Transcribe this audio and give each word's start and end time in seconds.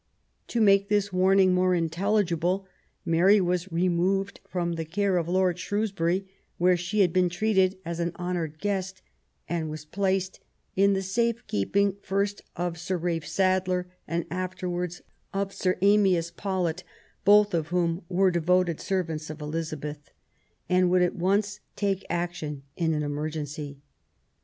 To 0.47 0.59
make 0.59 0.89
this 0.89 1.13
warning 1.13 1.53
more 1.53 1.75
intelligible, 1.75 2.65
Mary 3.05 3.39
was 3.39 3.71
removed 3.71 4.39
from 4.49 4.73
ft 4.73 4.77
the 4.77 4.85
care 4.85 5.17
of 5.17 5.27
Lord 5.29 5.59
Shrewsbury, 5.59 6.27
where 6.57 6.75
she 6.75 7.01
had 7.01 7.13
been 7.13 7.29
treated 7.29 7.77
as 7.85 7.99
an 7.99 8.11
honoured 8.17 8.57
guest, 8.57 9.03
and 9.47 9.69
was 9.69 9.85
placed 9.85 10.39
in 10.75 10.93
the 10.93 11.03
safe 11.03 11.45
keeping, 11.45 11.97
first 12.01 12.41
of 12.55 12.79
Sir 12.79 12.97
Ralph 12.97 13.27
Sadler, 13.27 13.91
and 14.07 14.25
afterwards 14.31 15.03
of 15.35 15.53
Sir 15.53 15.75
Amyas 15.83 16.31
Paulet, 16.31 16.83
both 17.23 17.53
of 17.53 17.67
whom 17.67 18.01
were 18.09 18.31
devoted 18.31 18.79
servants 18.79 19.29
of 19.29 19.39
Elizabeth, 19.39 20.09
and 20.67 20.89
would 20.89 21.03
at 21.03 21.15
once 21.15 21.59
take 21.75 22.03
action 22.09 22.63
in 22.75 22.95
an 22.95 23.03
emergency. 23.03 23.77